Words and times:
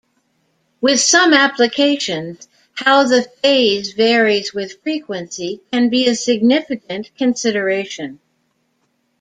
With 0.81 0.99
some 0.99 1.31
applications, 1.31 2.47
how 2.73 3.03
the 3.03 3.21
phase 3.21 3.93
varies 3.93 4.51
with 4.51 4.81
frequency 4.81 5.61
can 5.71 5.89
be 5.89 6.07
a 6.07 6.15
significant 6.15 7.11
consideration. 7.19 8.19